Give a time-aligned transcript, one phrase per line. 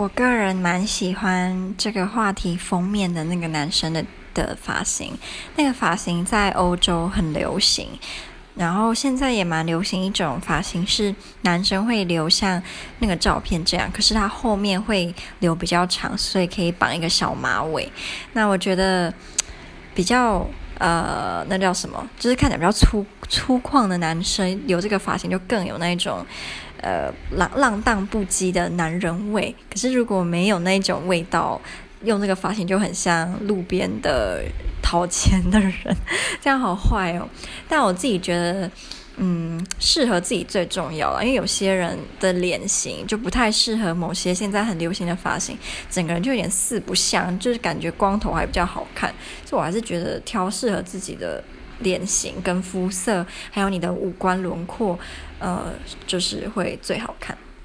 [0.00, 5.12] 我个人蛮喜欢这个话题封面的那个男生的的发型，
[5.56, 7.86] 那个发型在欧洲很流行，
[8.54, 12.62] 然后现在也蛮流行一种发型，是男生会留像
[13.00, 17.92] 那个照片这样，可是他后面会留比较长，所以可以绑一个小马尾。
[18.32, 19.12] 那我觉得
[19.94, 20.48] 比较
[20.78, 22.08] 呃，那叫什么？
[22.18, 26.24] 就是看起来比较粗粗犷的男生留这个发型就更有那种
[26.82, 29.54] 呃浪浪荡不羁的男人味。
[29.70, 31.60] 可是如果没有那种味道，
[32.04, 34.42] 用这个发型就很像路边的
[34.82, 35.96] 讨钱的人，
[36.40, 37.28] 这样好坏哦。
[37.68, 38.70] 但我自己觉得，
[39.18, 41.22] 嗯，适合自己最重要了。
[41.22, 45.58] 因为有些人的脸型就不太适合某些现在很流行的发型，
[45.90, 49.14] 整个人就有点四不像，就是感觉光头还比较好看。
[49.44, 51.44] 所以我还是觉得挑适合自己的
[51.80, 54.98] 脸型跟肤色，还有你的五官轮廓，
[55.38, 55.72] 呃，
[56.06, 57.36] 就是会最好看。